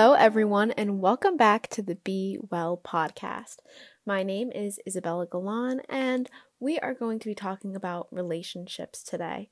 [0.00, 3.56] Hello, everyone, and welcome back to the Be Well podcast.
[4.06, 9.50] My name is Isabella Galan, and we are going to be talking about relationships today.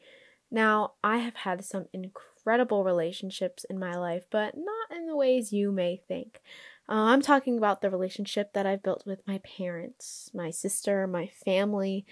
[0.51, 5.53] Now, I have had some incredible relationships in my life, but not in the ways
[5.53, 6.41] you may think.
[6.89, 11.27] Uh, I'm talking about the relationship that I've built with my parents, my sister, my
[11.27, 12.07] family,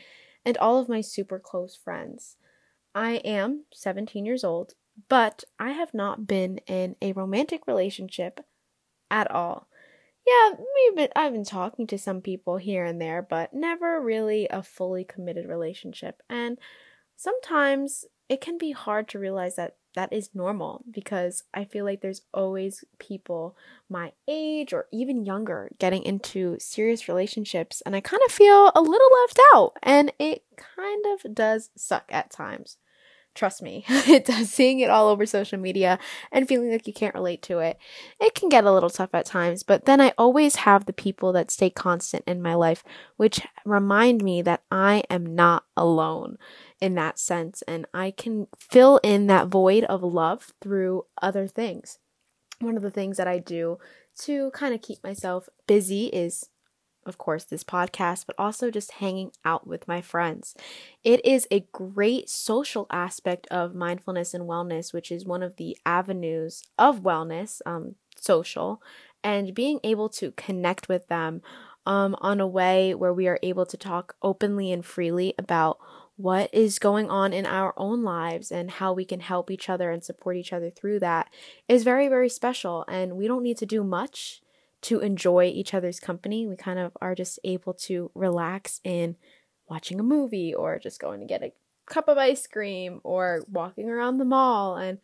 [0.45, 2.37] and all of my super close friends.
[2.95, 4.75] I am 17 years old
[5.09, 8.41] but I have not been in a romantic relationship
[9.11, 9.69] at all.
[10.27, 14.49] Yeah, we've been, I've been talking to some people here and there, but never really
[14.51, 16.21] a fully committed relationship.
[16.29, 16.59] And
[17.17, 22.03] sometimes it can be hard to realize that that is normal because I feel like
[22.03, 23.57] there's always people
[23.89, 28.81] my age or even younger getting into serious relationships, and I kind of feel a
[28.83, 32.77] little left out, and it kind of does suck at times.
[33.37, 34.51] Trust me, it does.
[34.51, 35.99] Seeing it all over social media
[36.33, 37.79] and feeling like you can't relate to it,
[38.19, 39.63] it can get a little tough at times.
[39.63, 42.83] But then I always have the people that stay constant in my life,
[43.19, 46.39] which remind me that I am not alone
[46.81, 47.61] in that sense.
[47.69, 51.99] And I can fill in that void of love through other things.
[52.61, 53.77] One of the things that I do
[54.23, 56.49] to kind of keep myself busy is
[57.07, 60.55] of course, this podcast, but also just hanging out with my friends.
[61.05, 65.77] It is a great social aspect of mindfulness and wellness, which is one of the
[65.87, 68.83] avenues of wellness, um, social,
[69.23, 71.43] and being able to connect with them
[71.87, 75.79] um, on a way where we are able to talk openly and freely about
[76.17, 79.91] what is going on in our own lives and how we can help each other
[79.91, 81.29] and support each other through that
[81.69, 82.85] is very, very special.
[82.89, 84.43] And we don't need to do much
[84.87, 86.47] to enjoy each other's company.
[86.47, 89.17] We kind of are just able to relax in
[89.69, 91.53] watching a movie or just going to get a
[91.87, 94.77] cup of ice cream or walking around the mall.
[94.77, 94.99] And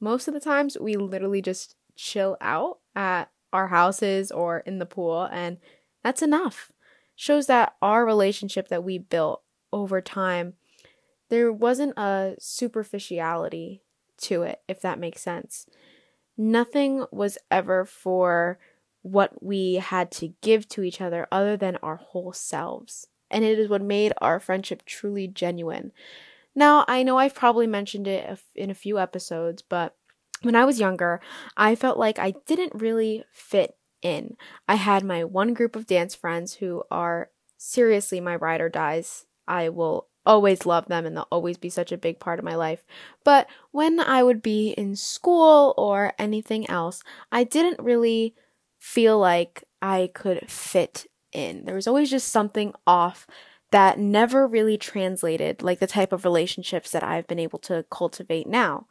[0.00, 4.86] most of the times, we literally just chill out at our houses or in the
[4.86, 5.58] pool, and
[6.02, 6.72] that's enough.
[7.14, 10.54] Shows that our relationship that we built over time,
[11.28, 13.82] there wasn't a superficiality
[14.18, 15.66] to it, if that makes sense.
[16.38, 18.58] Nothing was ever for
[19.06, 23.06] what we had to give to each other other than our whole selves.
[23.30, 25.92] And it is what made our friendship truly genuine.
[26.56, 29.94] Now, I know I've probably mentioned it in a few episodes, but
[30.42, 31.20] when I was younger,
[31.56, 34.36] I felt like I didn't really fit in.
[34.66, 39.26] I had my one group of dance friends who are seriously my ride or dies.
[39.46, 42.56] I will always love them and they'll always be such a big part of my
[42.56, 42.84] life.
[43.22, 48.34] But when I would be in school or anything else, I didn't really
[48.78, 51.64] feel like I could fit in.
[51.64, 53.26] There was always just something off
[53.72, 58.46] that never really translated like the type of relationships that I've been able to cultivate
[58.46, 58.86] now.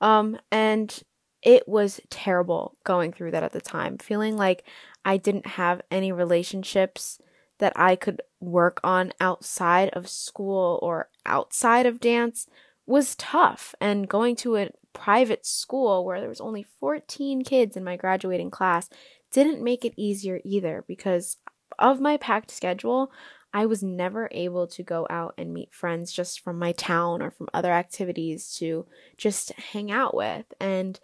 [0.00, 1.02] Um, and
[1.42, 4.64] it was terrible going through that at the time, feeling like
[5.04, 7.18] I didn't have any relationships
[7.58, 12.46] that I could work on outside of school or outside of dance
[12.86, 13.74] was tough.
[13.80, 18.50] And going to a private school where there was only 14 kids in my graduating
[18.50, 18.88] class
[19.32, 21.38] didn't make it easier either because
[21.78, 23.10] of my packed schedule.
[23.54, 27.30] I was never able to go out and meet friends just from my town or
[27.30, 28.86] from other activities to
[29.16, 30.46] just hang out with.
[30.60, 30.98] And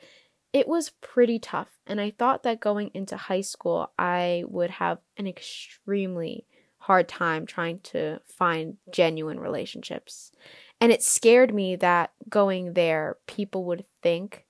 [0.52, 1.68] it was pretty tough.
[1.86, 6.46] And I thought that going into high school, I would have an extremely
[6.88, 10.32] hard time trying to find genuine relationships.
[10.80, 14.46] And it scared me that going there, people would think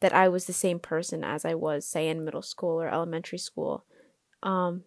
[0.00, 3.36] that I was the same person as I was, say, in middle school or elementary
[3.36, 3.84] school.
[4.42, 4.84] Um,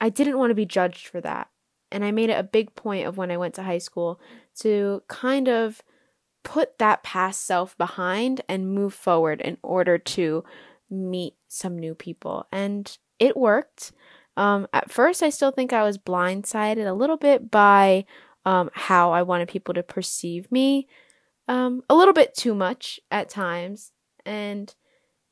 [0.00, 1.48] I didn't want to be judged for that.
[1.92, 4.20] And I made it a big point of when I went to high school
[4.60, 5.80] to kind of
[6.42, 10.42] put that past self behind and move forward in order to
[10.90, 12.48] meet some new people.
[12.50, 13.92] And it worked.
[14.36, 18.04] Um, at first, I still think I was blindsided a little bit by
[18.44, 20.88] um, how I wanted people to perceive me.
[21.48, 23.92] Um, a little bit too much at times.
[24.24, 24.74] And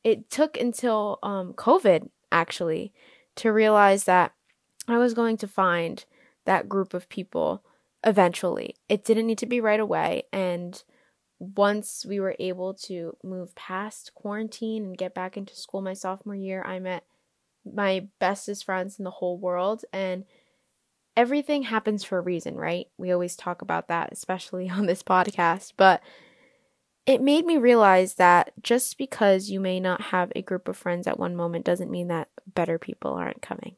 [0.03, 2.93] it took until um, COVID actually
[3.35, 4.33] to realize that
[4.87, 6.03] I was going to find
[6.45, 7.63] that group of people
[8.03, 8.75] eventually.
[8.87, 10.23] It didn't need to be right away.
[10.33, 10.81] And
[11.39, 16.35] once we were able to move past quarantine and get back into school my sophomore
[16.35, 17.03] year, I met
[17.73, 19.85] my bestest friends in the whole world.
[19.91, 20.25] And
[21.15, 22.87] everything happens for a reason, right?
[22.97, 25.73] We always talk about that, especially on this podcast.
[25.77, 26.01] But
[27.05, 31.07] it made me realize that just because you may not have a group of friends
[31.07, 33.75] at one moment doesn't mean that better people aren't coming.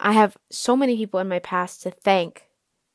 [0.00, 2.44] I have so many people in my past to thank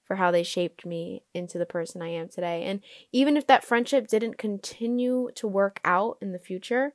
[0.03, 2.63] for how they shaped me into the person I am today.
[2.63, 2.81] And
[3.11, 6.93] even if that friendship didn't continue to work out in the future,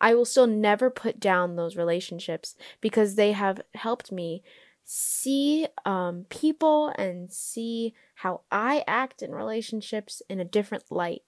[0.00, 4.42] I will still never put down those relationships because they have helped me
[4.84, 11.22] see um, people and see how I act in relationships in a different light.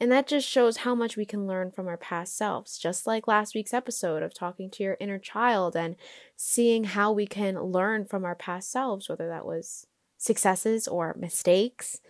[0.00, 3.28] And that just shows how much we can learn from our past selves, just like
[3.28, 5.94] last week's episode of talking to your inner child and
[6.36, 12.00] seeing how we can learn from our past selves, whether that was successes or mistakes.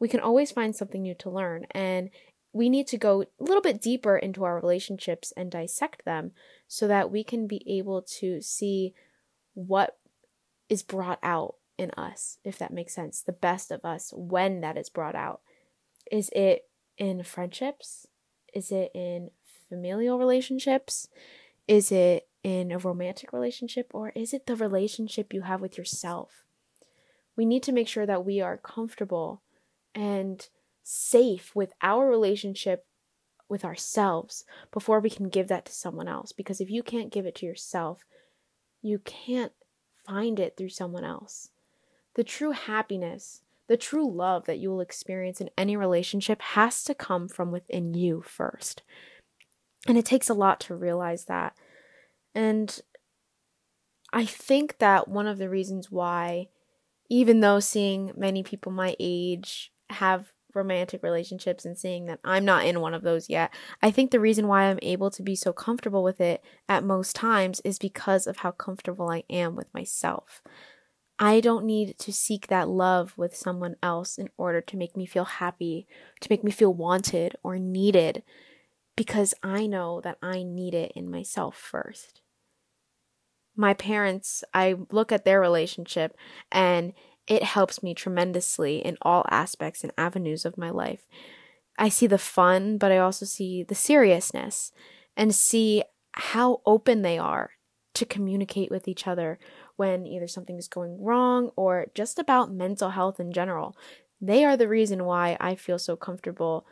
[0.00, 1.66] We can always find something new to learn.
[1.70, 2.10] And
[2.56, 6.32] we need to go a little bit deeper into our relationships and dissect them
[6.66, 8.94] so that we can be able to see
[9.52, 9.98] what
[10.68, 14.78] is brought out in us, if that makes sense, the best of us when that
[14.78, 15.42] is brought out.
[16.10, 18.06] Is it in friendships?
[18.54, 19.30] Is it in
[19.68, 21.08] familial relationships?
[21.68, 23.90] Is it in a romantic relationship?
[23.92, 26.44] Or is it the relationship you have with yourself?
[27.36, 29.42] We need to make sure that we are comfortable
[29.94, 30.48] and
[30.88, 32.86] safe with our relationship
[33.48, 36.30] with ourselves before we can give that to someone else.
[36.30, 38.04] Because if you can't give it to yourself,
[38.82, 39.52] you can't
[40.06, 41.50] find it through someone else.
[42.14, 46.94] The true happiness, the true love that you will experience in any relationship has to
[46.94, 48.82] come from within you first.
[49.88, 51.56] And it takes a lot to realize that.
[52.32, 52.80] And
[54.12, 56.46] I think that one of the reasons why,
[57.10, 62.64] even though seeing many people my age have romantic relationships and seeing that I'm not
[62.64, 65.52] in one of those yet, I think the reason why I'm able to be so
[65.52, 70.42] comfortable with it at most times is because of how comfortable I am with myself.
[71.18, 75.06] I don't need to seek that love with someone else in order to make me
[75.06, 75.86] feel happy,
[76.20, 78.22] to make me feel wanted or needed,
[78.96, 82.20] because I know that I need it in myself first.
[83.54, 86.14] My parents, I look at their relationship
[86.52, 86.92] and
[87.26, 91.06] it helps me tremendously in all aspects and avenues of my life.
[91.78, 94.72] I see the fun, but I also see the seriousness
[95.16, 95.82] and see
[96.12, 97.50] how open they are
[97.94, 99.38] to communicate with each other
[99.76, 103.76] when either something is going wrong or just about mental health in general.
[104.20, 106.66] They are the reason why I feel so comfortable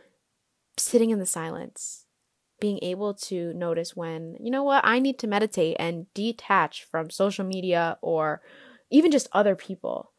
[0.78, 2.06] sitting in the silence,
[2.60, 7.10] being able to notice when, you know what, I need to meditate and detach from
[7.10, 8.40] social media or
[8.90, 10.12] even just other people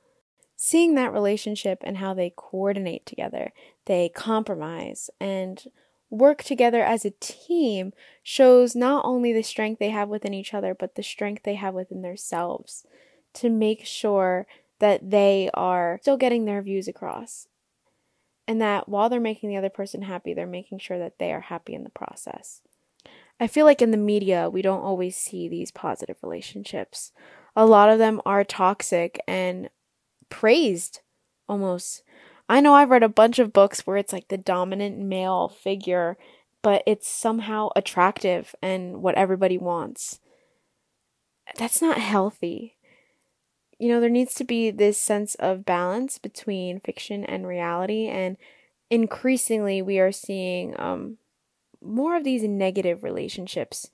[0.55, 3.51] seeing that relationship and how they coordinate together,
[3.85, 5.65] they compromise and
[6.09, 7.91] work together as a team
[8.23, 11.73] shows not only the strength they have within each other, but the strength they have
[11.73, 12.85] within themselves
[13.33, 14.47] to make sure
[14.79, 17.47] that they are still getting their views across.
[18.47, 21.41] And that while they're making the other person happy, they're making sure that they are
[21.41, 22.61] happy in the process.
[23.39, 27.11] I feel like in the media, we don't always see these positive relationships.
[27.55, 29.69] A lot of them are toxic and
[30.29, 31.01] praised
[31.47, 32.03] almost.
[32.47, 36.17] I know I've read a bunch of books where it's like the dominant male figure,
[36.61, 40.19] but it's somehow attractive and what everybody wants.
[41.57, 42.75] That's not healthy.
[43.79, 48.37] You know, there needs to be this sense of balance between fiction and reality, and
[48.89, 51.17] increasingly we are seeing um,
[51.81, 53.89] more of these negative relationships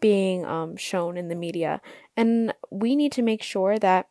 [0.00, 1.80] being um, shown in the media.
[2.16, 4.08] And we need to make sure that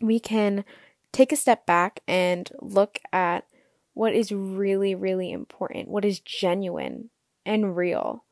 [0.00, 0.64] we can
[1.12, 3.46] take a step back and look at
[3.94, 7.10] what is really, really important, what is genuine
[7.44, 8.24] and real.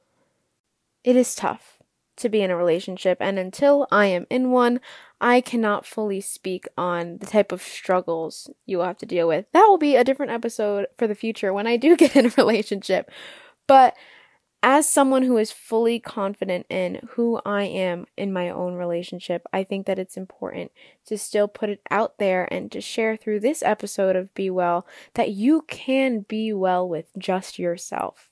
[1.03, 1.79] It is tough
[2.17, 4.81] to be in a relationship, and until I am in one,
[5.21, 9.47] I cannot fully speak on the type of struggles you will have to deal with.
[9.53, 12.35] That will be a different episode for the future when I do get in a
[12.37, 13.11] relationship.
[13.67, 13.97] But
[14.69, 19.63] as someone who is fully confident in who I am in my own relationship, I
[19.63, 20.73] think that it's important
[21.07, 24.85] to still put it out there and to share through this episode of Be Well
[25.15, 28.31] that you can be well with just yourself.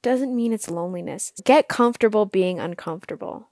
[0.00, 1.32] Doesn't mean it's loneliness.
[1.44, 3.48] Get comfortable being uncomfortable.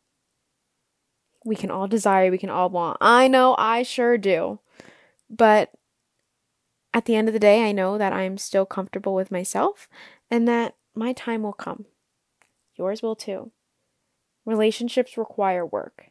[1.45, 2.99] We can all desire, we can all want.
[3.00, 4.61] I know I sure do.
[5.29, 5.73] But
[6.95, 9.88] at the end of the day, I know that I'm still comfortable with myself
[10.31, 11.87] and that my time will come.
[12.76, 13.50] Yours will too.
[14.45, 16.07] Relationships require work.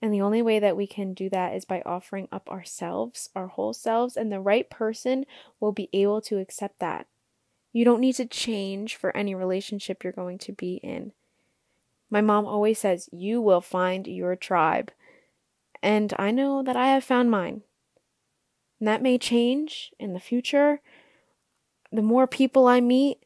[0.00, 3.48] And the only way that we can do that is by offering up ourselves, our
[3.48, 5.24] whole selves, and the right person
[5.58, 7.06] will be able to accept that.
[7.72, 11.12] You don't need to change for any relationship you're going to be in.
[12.10, 14.92] My mom always says, You will find your tribe.
[15.82, 17.62] And I know that I have found mine.
[18.78, 20.80] And that may change in the future.
[21.92, 23.18] The more people I meet,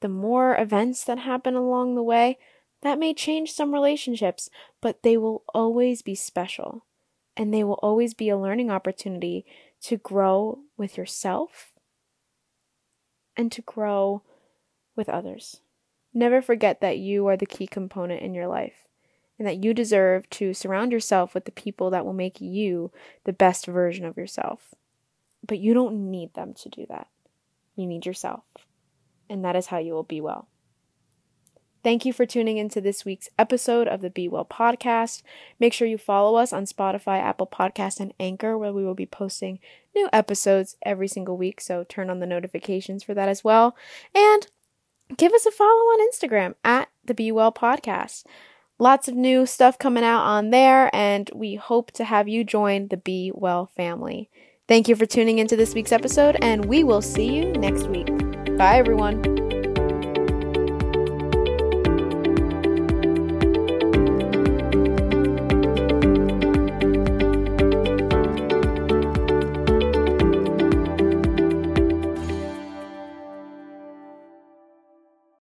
[0.00, 2.38] the more events that happen along the way,
[2.82, 6.84] that may change some relationships, but they will always be special.
[7.36, 9.46] And they will always be a learning opportunity
[9.82, 11.72] to grow with yourself
[13.36, 14.22] and to grow
[14.96, 15.60] with others.
[16.12, 18.88] Never forget that you are the key component in your life
[19.38, 22.90] and that you deserve to surround yourself with the people that will make you
[23.24, 24.74] the best version of yourself.
[25.46, 27.06] But you don't need them to do that.
[27.74, 28.42] You need yourself.
[29.30, 30.48] And that is how you will be well.
[31.82, 35.22] Thank you for tuning into this week's episode of the Be Well podcast.
[35.58, 39.06] Make sure you follow us on Spotify, Apple Podcast, and Anchor, where we will be
[39.06, 39.60] posting
[39.94, 41.58] new episodes every single week.
[41.60, 43.74] So turn on the notifications for that as well.
[44.14, 44.46] And
[45.16, 48.24] give us a follow on Instagram at the Be Well podcast.
[48.78, 52.88] Lots of new stuff coming out on there, and we hope to have you join
[52.88, 54.28] the Be Well family.
[54.68, 58.29] Thank you for tuning into this week's episode, and we will see you next week.
[58.60, 59.49] Bye, everyone.